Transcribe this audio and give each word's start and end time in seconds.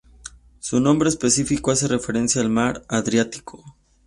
Su 0.57 0.79
nombre 0.79 1.09
específico 1.09 1.69
hace 1.69 1.87
referencia 1.87 2.41
al 2.41 2.49
mar 2.49 2.83
Adriático. 2.87 3.77